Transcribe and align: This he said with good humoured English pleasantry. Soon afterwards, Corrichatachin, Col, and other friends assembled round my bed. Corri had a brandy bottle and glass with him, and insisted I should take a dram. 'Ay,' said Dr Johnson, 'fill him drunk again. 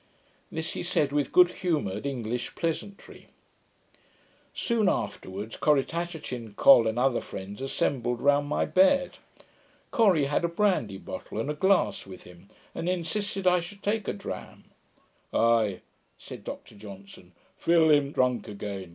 This 0.51 0.73
he 0.73 0.81
said 0.81 1.11
with 1.11 1.31
good 1.31 1.51
humoured 1.51 2.07
English 2.07 2.55
pleasantry. 2.55 3.27
Soon 4.51 4.89
afterwards, 4.89 5.57
Corrichatachin, 5.57 6.55
Col, 6.55 6.87
and 6.87 6.97
other 6.97 7.21
friends 7.21 7.61
assembled 7.61 8.19
round 8.19 8.47
my 8.47 8.65
bed. 8.65 9.19
Corri 9.91 10.23
had 10.23 10.43
a 10.43 10.47
brandy 10.47 10.97
bottle 10.97 11.39
and 11.39 11.59
glass 11.59 12.07
with 12.07 12.23
him, 12.23 12.49
and 12.73 12.89
insisted 12.89 13.45
I 13.45 13.59
should 13.59 13.83
take 13.83 14.07
a 14.07 14.13
dram. 14.13 14.63
'Ay,' 15.31 15.81
said 16.17 16.43
Dr 16.43 16.73
Johnson, 16.73 17.33
'fill 17.57 17.91
him 17.91 18.11
drunk 18.11 18.47
again. 18.47 18.89